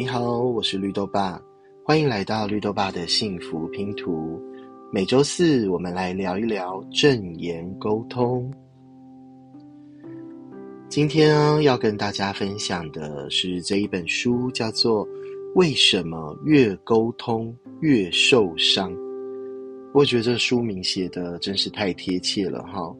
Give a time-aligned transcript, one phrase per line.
[0.00, 1.38] 你好，我是绿豆爸，
[1.84, 4.40] 欢迎来到绿豆爸的幸福拼图。
[4.90, 8.50] 每周四我们来聊一聊正言沟通。
[10.88, 15.06] 今天，要跟大家分享的是这一本书，叫做
[15.54, 18.90] 《为什么越沟通越受伤》。
[19.92, 22.90] 我觉得这书名写的真是太贴切了哈。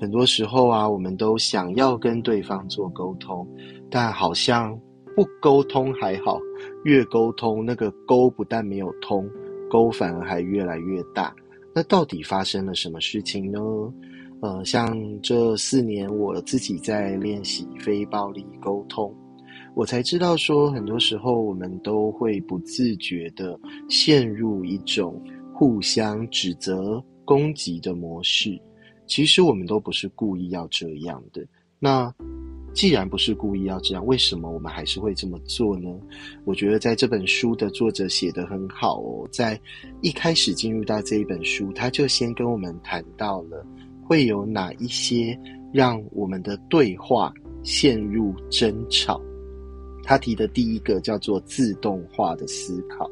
[0.00, 3.44] 很多时候啊，我们都想要跟对方做沟通，
[3.90, 4.78] 但好像
[5.16, 6.38] 不沟通还好，
[6.84, 9.28] 越沟通那个沟不但没有通，
[9.68, 11.34] 沟反而还越来越大。
[11.74, 13.58] 那到底发生了什么事情呢？
[14.42, 19.10] 呃，像这四年我自己在练习非暴力沟通，
[19.74, 25.18] 我才知道说，很多时候我们都会不自觉的陷入一种
[25.54, 28.60] 互相指责、攻击的模式。
[29.06, 31.42] 其实我们都不是故意要这样的。
[31.78, 32.14] 那
[32.76, 35.88] 既然不是故意要这样，为什么我们还是会这么做呢？
[36.44, 39.58] 我觉得在这本书的作者写得很好哦，在
[40.02, 43.66] 一开始进入到这一本书，他就先跟我们谈到了
[44.04, 45.36] 会有哪一些
[45.72, 47.32] 让我们的对话
[47.62, 49.18] 陷入争吵。
[50.02, 53.10] 他提的第一个叫做自动化的思考，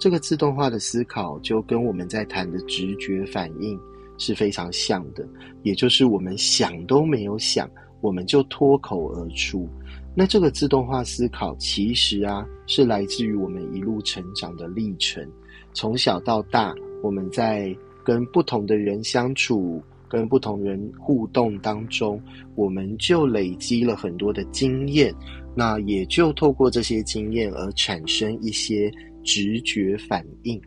[0.00, 3.78] 这个自动化的思考就跟我们在谈的直觉反应。
[4.18, 5.28] 是非常像的，
[5.62, 9.68] 也就是我们想都没有想，我们就脱口而出。
[10.14, 15.26] 那这个自动化思考，其实啊，是来自于我们一路成长的历程。
[15.74, 22.18] 从小到大，我们在跟不同的人相处、跟不同人互动当中，
[22.54, 25.14] 我们就累积了很多的经验。
[25.54, 28.90] 那也就透过这些经验而产生一些
[29.22, 30.60] 直觉反应。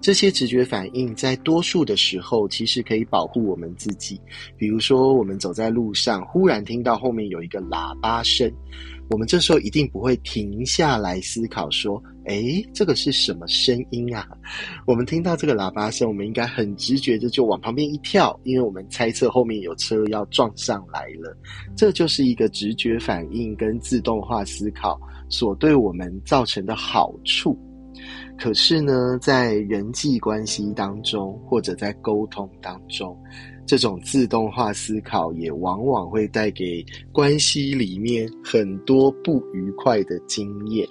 [0.00, 4.20] 这些直觉反应在多数的时候，其实可以保护我们自己。
[4.56, 8.50] 比如说，我们走在路上，忽然听到后面有一个喇叭声，
[9.10, 14.26] 我们这时候一定不会停下来思考说：“诶，这个是什么声音啊？”
[14.86, 21.36] 我们听到这个喇叭声，我们应该很直觉的就往旁边一跳，因为我们猜测后面有车要撞上来了。
[21.76, 27.58] 这就是一个直觉反应跟自动化思考所对我们造成的好处。
[28.42, 33.16] 可是呢，在人际关系当中，或者在沟通当中，
[33.64, 40.84] 这种自动化思考也往往会带给关系里面很多不愉快的经验。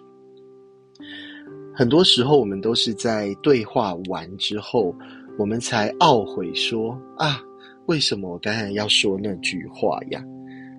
[1.75, 4.95] 很多时候，我们都是在对话完之后，
[5.37, 7.37] 我们才懊悔说：“啊，
[7.87, 10.23] 为什么我刚才要说那句话呀？”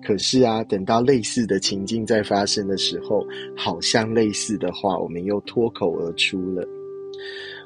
[0.05, 3.25] 可是啊，等到类似的情境在发生的时候，
[3.55, 6.67] 好像类似的话，我们又脱口而出了。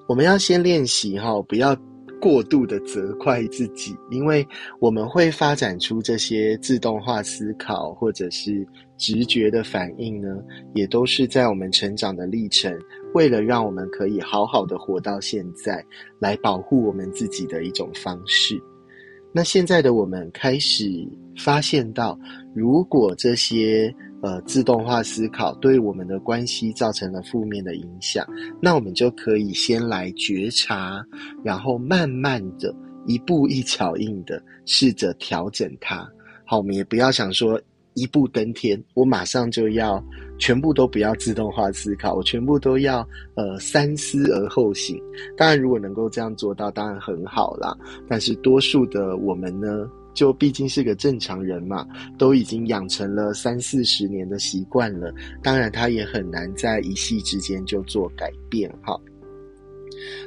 [0.08, 1.76] 我们要先练习哈，不要
[2.20, 4.48] 过度的责怪自己，因为
[4.80, 8.66] 我们会发展出这些自动化思考或者是
[8.98, 10.28] 直觉的反应呢，
[10.74, 12.76] 也都是在我们成长的历程，
[13.14, 15.86] 为了让我们可以好好的活到现在，
[16.20, 18.60] 来保护我们自己的一种方式。
[19.38, 22.18] 那现在的我们开始发现到，
[22.56, 23.94] 如果这些
[24.24, 28.26] 呃自动化思考对我们的关系造成了负面的影响，
[28.60, 31.06] 那我们就可以先来觉察，
[31.44, 32.76] 然后慢慢的
[33.06, 35.98] 一步一脚印的试着调整它。
[36.44, 37.62] 好，我们也不要想说。
[37.98, 40.02] 一步登天，我马上就要
[40.38, 43.00] 全部都不要自动化思考，我全部都要
[43.34, 45.02] 呃三思而后行。
[45.36, 47.76] 当然，如果能够这样做到，当然很好啦。
[48.08, 51.88] 但是多数的我们呢，就毕竟是个正常人嘛，
[52.20, 55.12] 都已经养成了三四十年的习惯了。
[55.42, 58.72] 当然，他也很难在一夕之间就做改变。
[58.84, 58.96] 哈，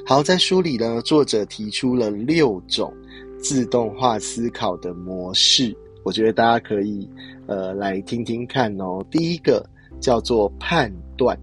[0.05, 2.93] 好，在书里呢，作者提出了六种
[3.39, 5.73] 自动化思考的模式。
[6.05, 7.09] 我觉得大家可以，
[7.47, 9.05] 呃，来听听看哦。
[9.11, 9.65] 第一个
[10.01, 11.39] 叫做判断，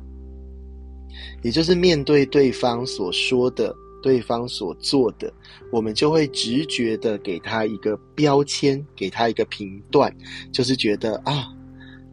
[1.44, 5.32] 也就是面对对方所说的、对方所做的，
[5.72, 10.16] 我们就会直觉的给他一个标签，给他一个评断，
[10.52, 11.54] 就是觉得啊。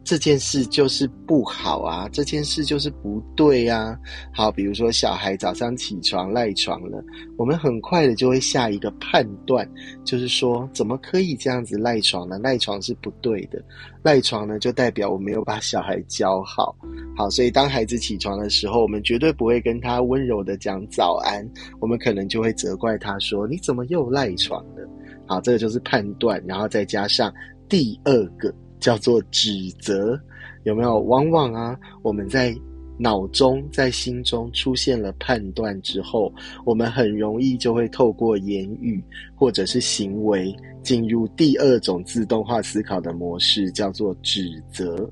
[0.05, 3.99] 这件事就是不好啊，这件事就是不对啊。
[4.31, 7.03] 好，比如说小孩早上起床赖床了，
[7.37, 9.67] 我们很快的就会下一个判断，
[10.03, 12.37] 就是说怎么可以这样子赖床呢？
[12.37, 13.59] 赖床是不对的，
[14.03, 16.75] 赖床呢就代表我没有把小孩教好。
[17.17, 21.43] 好，所以当孩子起床的时候，我们绝对不会跟他温柔的讲早安，
[21.79, 24.87] 我们可能就会责怪他说你怎么又赖床了？
[25.25, 27.33] 好，这个就是判断，然后再加上
[27.67, 28.53] 第二个。
[28.79, 30.19] 叫做指责，
[30.63, 30.99] 有没有？
[30.99, 32.55] 往往啊，我们在
[32.97, 36.33] 脑中、在心中出现了判断之后，
[36.65, 39.03] 我们很容易就会透过言语
[39.35, 45.09] 或者是行为进入第二种自动化思考的模式，叫做指责。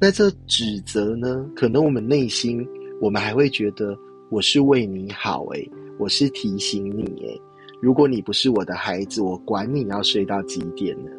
[0.00, 1.44] 那这指责呢？
[1.54, 2.66] 可能我们内心，
[3.00, 3.96] 我们还会觉得
[4.30, 7.40] 我是为你好，诶，我是提醒你，诶，
[7.80, 11.10] 如果你不是我的孩子，我管你要睡到几点呢？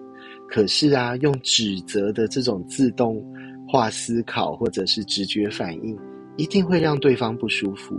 [0.50, 3.24] 可是啊，用指责的这种自动
[3.68, 5.98] 化思考或者是直觉反应，
[6.38, 7.96] 一定会让对方不舒服。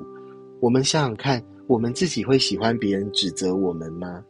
[0.61, 4.23] 我们想想看，我们自己会喜欢别人指责我们吗？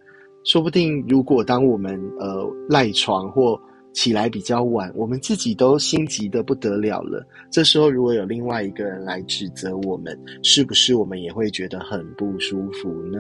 [0.45, 3.61] 说不定，如果当我们呃赖床或
[3.93, 7.27] 起来比较晚，我们自己都心急的不得了了。
[7.51, 13.19] 这时候，如果有另外一个人来指责我们，是不是我们也会觉得很不舒服呢？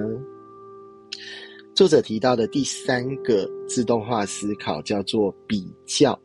[1.74, 6.18] 作者提到的第三个自动化思考叫做比较。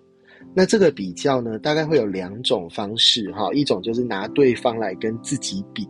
[0.53, 5.87] 那这个比较呢，大概会有两种方式哈，一种就是拿对方来跟自己比，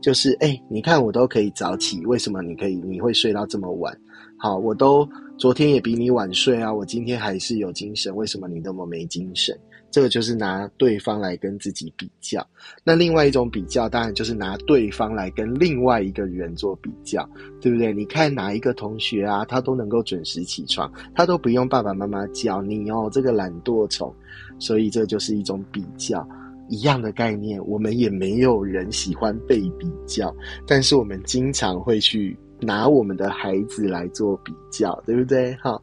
[0.00, 3.94] 就是哎，你看我都可以早起，为什么你可以你会睡到这么晚？
[4.38, 9.58] 好，我都昨天也比你晚睡啊，我今天还是有精神，为什么你那么没精神？
[9.96, 12.46] 这个就是拿对方来跟自己比较。
[12.84, 17.26] 那另外一种比较，当然就是拿对方来跟另外一个人做比较，
[17.62, 17.94] 对不对？
[17.94, 24.14] 你看哪一个同学啊，他都能够准时起床，他都不用爸爸妈妈叫你哦，这个懒惰虫。
[24.58, 26.28] 所以这就是一种比较，
[26.68, 27.58] 一样的概念。
[27.66, 30.30] 我们也没有人喜欢被比较，
[30.66, 32.36] 但是我们经常会去。
[32.60, 35.54] 拿我们的孩子来做比较，对不对？
[35.62, 35.82] 好，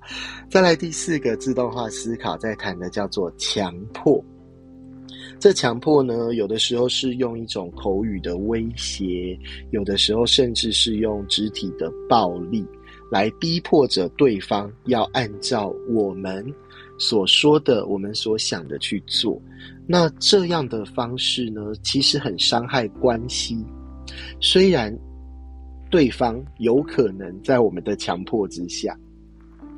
[0.50, 4.24] 再来第四个自动化思考，在谈的叫做强迫。
[5.40, 9.38] 这强迫呢，有的时候是用一种口语的威胁，
[9.72, 12.66] 有的时候甚至是用肢体的暴力，
[13.12, 16.46] 来逼迫着对方要按照我们
[16.98, 19.40] 所说的、我们所想的去做。
[19.86, 23.64] 那这样的方式呢，其实很伤害关系，
[24.40, 24.98] 虽然。
[25.94, 28.98] 对方有可能在我们的强迫之下，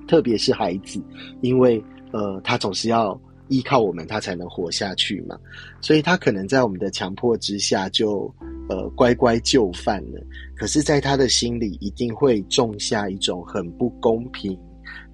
[0.07, 0.97] 特别是孩子，
[1.41, 1.83] 因为
[2.13, 3.19] 呃，他总是要
[3.49, 5.37] 依靠我们，他才能活下去嘛，
[5.81, 8.33] 所以他可能在我们的强迫之下就
[8.69, 10.25] 呃乖乖就范了。
[10.55, 14.57] 可是，在他的心里，一定会种下一种很不公平，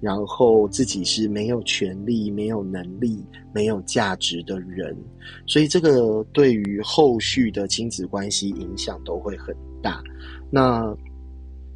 [0.00, 4.96] 然后自己是没有权利、没有能力、没有价值的人，
[5.46, 10.02] 所以这个对于后续的亲子关系影响都会很大。
[10.50, 10.96] 那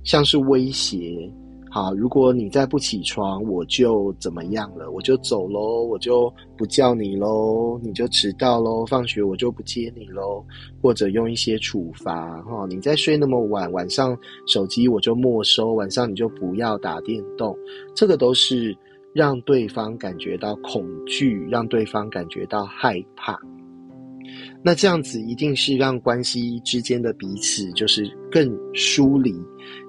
[0.05, 1.31] 像是威胁，
[1.77, 4.91] 好，如果你再不起床，我就怎么样了？
[4.91, 10.43] 我就走喽，我就不叫你喽，你就迟到喽，放学我就不接你喽，
[10.81, 17.55] 或者用一些处罚，哈，你再睡那么晚，晚上手机我就没收，晚上你就不要打电动，
[17.95, 18.75] 这个都是
[19.13, 23.39] 让对方感觉到恐惧，让对方感觉到害怕。
[24.67, 29.33] 那这样子一定是让关系之间的彼此就是更疏离，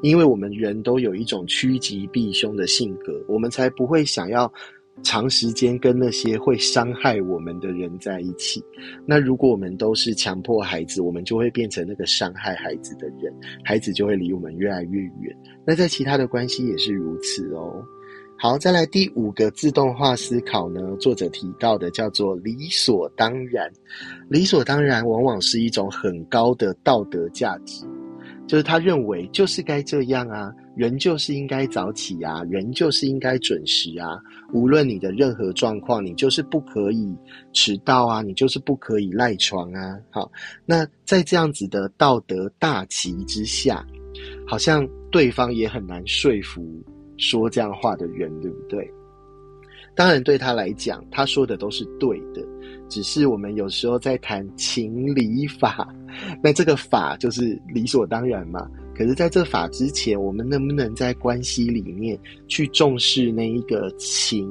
[0.03, 4.53] 因为我们人都有一种趋吉避凶的性格，我们才不会想要
[5.01, 8.63] 长时间跟那些会伤害我们的人在一起。
[9.03, 13.33] 那如果我们都是强迫孩子，我们就会变成那个伤害孩子的人，
[13.63, 15.35] 孩子就会离我们越来越远。
[15.65, 17.83] 那在其他的关系也是如此哦。
[18.39, 20.95] 好，再来第五个自动化思考呢？
[20.97, 23.67] 作者提到的叫做理所当然。
[24.29, 27.83] 理所当然往往是一种很高的道德价值，
[28.45, 34.19] 就是他认为就是该这样啊，人就是应该早起啊，人就是应该准时啊。
[34.53, 37.17] 无论你的任何状况，你就是不可以
[37.53, 39.97] 迟到啊，你就是不可以赖床啊。
[40.11, 40.31] 好，
[40.63, 43.83] 那在这样子的道德大旗之下，
[44.45, 46.63] 好像对方也很难说服。
[47.17, 48.91] 说这样话的人，对不对？
[49.95, 52.45] 当然，对他来讲，他说的都是对的。
[52.87, 55.87] 只是我们有时候在谈情理法，
[56.41, 58.69] 那这个法就是理所当然嘛。
[58.95, 64.47] 可是，在这法之前，我们能不能在关系里面去重视那一个情、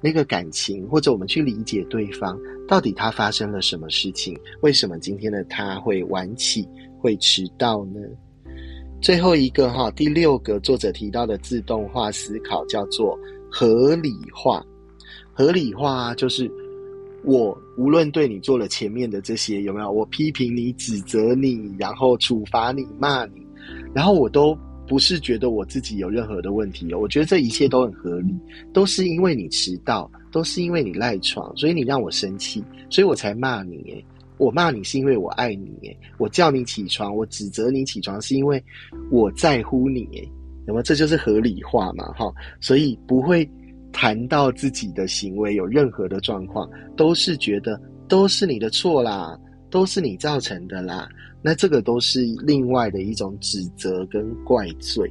[0.00, 4.38] 那个感情，或者我们去理解对方到底他发生了什么事情？
[4.62, 6.66] 为什么今天的他会晚起、
[6.98, 8.00] 会迟到呢？
[9.00, 13.18] 最后一个哈，第六个作者提到的自动化思考叫做
[13.50, 14.64] 合理化。
[15.32, 16.50] 合理化就是
[17.22, 23.46] 我无论对你做了前面的这些有没有，我批评你、指责你，然后处罚你、骂你，
[23.94, 28.34] 然后我都不是觉得我自己有任何的问题，我觉得这一切都很合理，
[28.72, 34.04] 都是因为你迟到，都是因为你赖床，所以你让我生气，所以我才骂你
[34.38, 38.62] 我骂你是因为我爱你，我叫你起床，我指责你起床是因为
[39.10, 40.08] 我在乎你，
[40.66, 43.48] 那么这就是合理化嘛，哈，所以不会
[43.92, 49.38] 谈到自己的行为有任何的状况，都是觉得都是你的错啦，
[49.70, 51.08] 都是你造成的啦，
[51.42, 55.10] 那这个都是另外的一种指责跟怪罪。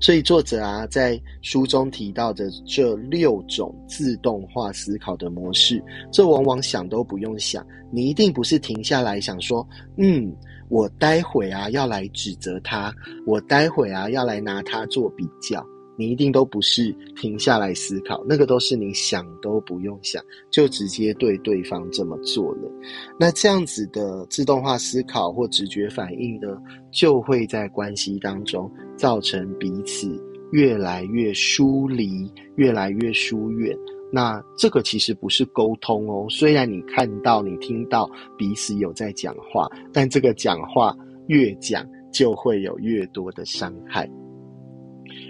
[0.00, 9.66] 所以作者啊，在书中提到的这六种自动化思考的模式，这往往想都不用想，你一定不是停下来想说，
[9.96, 10.34] 嗯，
[10.68, 12.92] 我待会啊要来指责他，
[13.26, 15.64] 我待会啊要来拿他做比较。
[15.96, 22.70] 你一定都不是停下来思考，那个都是你想都不用想，就直接对对方这么做了。
[23.18, 26.56] 那这样子的自动化思考或直觉反应呢，
[26.90, 30.20] 就会在关系当中造成彼此
[30.52, 33.76] 越来越疏离，越来越疏远。
[34.12, 38.08] 那这个其实不是沟通哦，虽然你看到、你听到
[38.38, 40.96] 彼此有在讲话，但这个讲话
[41.26, 44.08] 越讲就会有越多的伤害。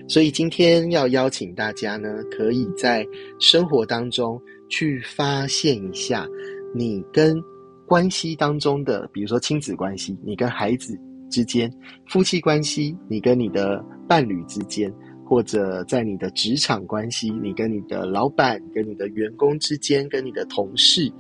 [0.07, 3.07] 所以今天要邀请大家呢，可以在
[3.41, 6.27] 生活当中去发现一下，
[6.75, 7.43] 你跟
[7.87, 10.95] 关系当中的，比如说亲子关系，你跟孩子
[11.31, 11.73] 之间，
[12.07, 14.93] 夫妻关系，你跟你的伴侣之间，
[15.25, 21.11] 或者在你的职场关系，你跟你的老板、跟你的员工之间，跟你的同事，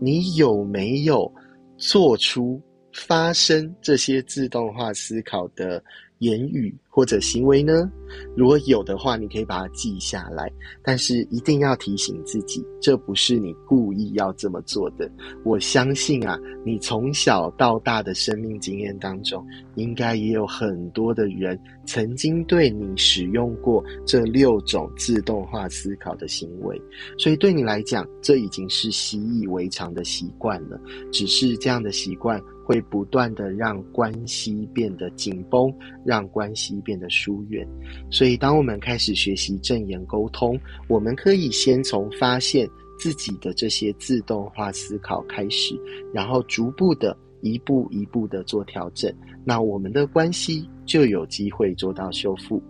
[0.00, 1.32] 你有没有
[1.76, 2.60] 做出
[2.92, 5.82] 发生这些自动化思考的？
[6.22, 7.90] 言语或者行为呢？
[8.36, 10.50] 如果有的话，你可以把它记下来。
[10.82, 15.10] 但是一定要提醒自己，这不是你故意要这么做的。
[15.44, 26.80] 我相信啊，你从小到大的生命经验当中，应该也有很多的人曾经对你使用过这六种自动化思考的行为。
[27.18, 30.78] 所以对你来讲，这已经是习以为常的习惯了。
[31.10, 32.40] 只是这样的习惯。
[32.64, 35.70] 会不断的让关系变得紧绷，
[36.12, 37.66] 让关系变得疏远。
[38.10, 45.74] 所以，当我们开始学习正言沟通，我们可以先从发现自己的这些自动化思考开始，
[46.12, 49.10] 然后逐步的一步一步的做调整，
[49.42, 52.62] 那我们的关系就有机会做到修复。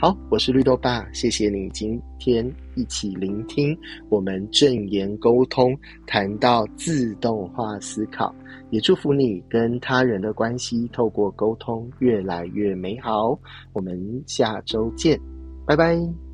[0.00, 3.76] 好，我是绿豆爸，谢谢你今天一起聆听
[4.08, 5.76] 我们正言沟通，
[6.06, 8.32] 谈到自动化思考，
[8.70, 13.36] 也祝福你跟他人的关系透过沟通越来越美好。
[13.72, 15.20] 我们下周见，
[15.66, 16.27] 拜拜。